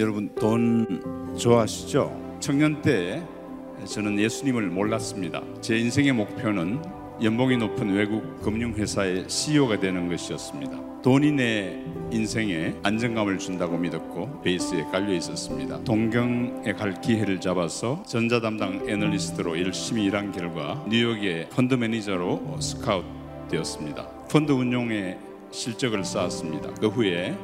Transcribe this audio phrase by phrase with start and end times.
[0.00, 2.38] 여러분 돈 좋아하시죠?
[2.40, 3.22] 청년 때
[3.84, 5.42] 저는 예수님을 몰랐습니다.
[5.60, 6.80] 제 인생의 목표는
[7.22, 11.02] 연봉이 높은 외국 금융회사의 CEO가 되는 것이었습니다.
[11.02, 15.84] 돈이 내 인생에 안정감을 준다고 믿었고 베이스에 깔려 있었습니다.
[15.84, 23.06] 동경에 갈 기회를 잡아서 전자 담당 애널리스트로 열심히 일한 결과 뉴욕의 펀드 매니저로 스카우트
[23.50, 24.08] 되었습니다.
[24.30, 25.18] 펀드 운용에
[25.50, 26.70] 실적을 쌓았습니다.
[26.80, 27.36] 그 후에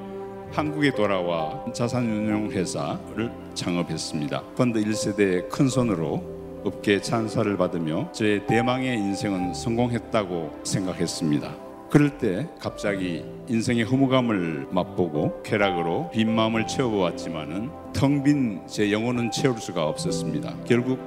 [0.51, 4.43] 한국에 돌아와 자산운용회사를 창업했습니다.
[4.57, 6.23] 펀드 1세대의 큰 손으로
[6.65, 11.55] 업계 찬사를 받으며 저의 대망의 인생은 성공했다고 생각했습니다.
[11.91, 19.59] 그럴 때 갑자기 인생의 허무감을 맛보고 쾌락으로 빈 마음을 채워보았지만은 텅 빈 제 영혼은 채울
[19.59, 20.55] 수가 없었습니다.
[20.67, 20.99] 결국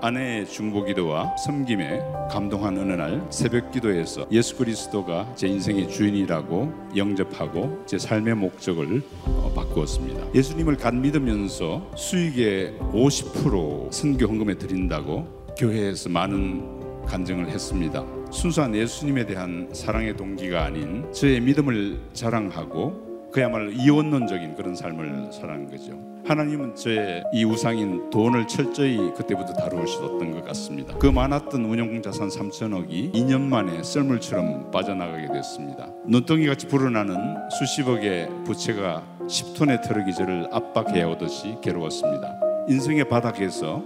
[0.00, 7.98] 아내의 중보기도와 섬김에 감동한 어느 날 새벽 기도에서 예수 그리스도가 제 인생의 주인이라고 영접하고 제
[7.98, 10.34] 삶의 목적을 어, 바꾸었습니다.
[10.34, 18.04] 예수님을 간 믿으면서 수익의 50% 선교 헌금에 드린다고 교회에서 많은 간증을 했습니다.
[18.30, 25.98] 순수한 예수님에 대한 사랑의 동기가 아닌 저의 믿음을 자랑하고 그야말로 이원론적인 그런 삶을 살아가는 거죠.
[26.26, 30.96] 하나님은 저의 이 우상인 돈을 철저히 그때부터 다루셨던 것 같습니다.
[30.98, 35.88] 그 많았던 운용 자산 3천억이 2년 만에 썰물처럼 빠져나가게 됐습니다.
[36.06, 37.16] 눈덩이 같이 불어나는
[37.58, 42.38] 수십억의 부채가 10톤의 트럭이 저를 압박해 오듯이 괴로웠습니다.
[42.68, 43.82] 인생의 바닥에서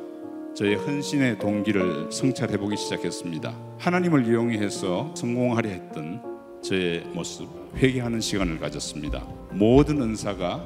[0.55, 3.55] 저의 헌신의 동기를 성찰해 보기 시작했습니다.
[3.79, 6.32] 하나님을 이용해서 성공하려 했던
[6.63, 9.27] 저의 모습 회개하는 시간을 가졌습니다.
[9.51, 10.65] 모든 은사가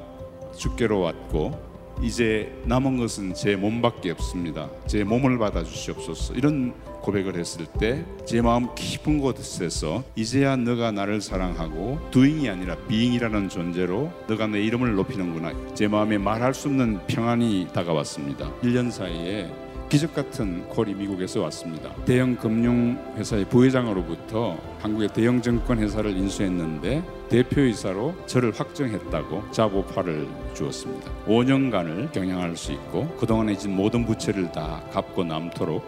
[0.57, 4.69] 주께로 왔고 이제 남은 것은 제 몸밖에 없습니다.
[4.87, 6.35] 제 몸을 받아 주시옵소서.
[6.35, 13.49] 이런 고백을 했을 때 제 마음 깊은 곳에서 이제야 너가 나를 사랑하고 doing이 아니라 being이라는
[13.49, 15.53] 존재로 너가 내 이름을 높이는구나.
[15.75, 18.53] 제 마음에 말할 수 없는 평안이 다가왔습니다.
[18.63, 19.49] 1년 사이에
[19.89, 21.95] 기적 같은 콜이 미국에서 왔습니다.
[22.05, 31.11] 대형 금융 회사의 부회장으로부터 한국의 대형 증권 회사를 인수했는데 대표이사로 저를 확정했다고 자보파를 주었습니다.
[31.27, 35.85] 5년간을 경영할 수 있고 그동안에 진 모든 부채를 다 갚고 남도록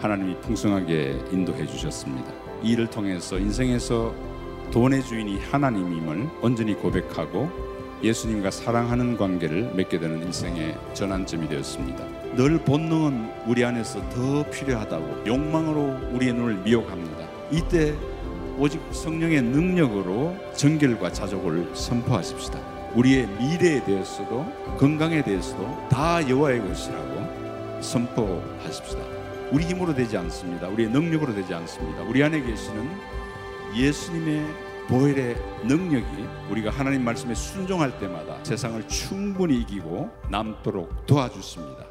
[0.00, 2.32] 하나님이 풍성하게 인도해 주셨습니다.
[2.62, 4.12] 이 일을 통해서 인생에서
[4.72, 7.65] 돈의 주인이 하나님임을 온전히 고백하고
[8.02, 12.04] 예수님과 사랑하는 관계를 맺게 되는 인생의 전환점이 되었습니다.
[12.36, 17.26] 늘 본능은 우리 안에서 더 필요하다고 욕망으로 우리의 눈을 미혹합니다.
[17.50, 17.94] 이때
[18.58, 22.58] 오직 성령의 능력으로 정결과 자족을 선포하십시다.
[22.94, 24.46] 우리의 미래에 대해서도
[24.78, 29.00] 건강에 대해서도 다 여호와의 것이라고 선포하십시다.
[29.52, 30.68] 우리 힘으로 되지 않습니다.
[30.68, 32.02] 우리의 능력으로 되지 않습니다.
[32.02, 32.88] 우리 안에 계시는
[33.74, 34.46] 예수님의
[34.88, 36.06] 보혈의 능력이
[36.48, 41.84] 우리가 하나님 말씀에 순종할 때마다 세상을 충분히 이기고 남도록 도와주십니다.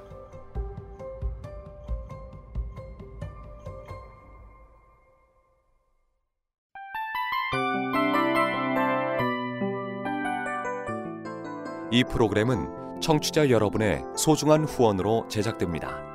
[11.92, 16.15] 이 프로그램은 청취자 여러분의 소중한 후원으로 제작됩니다.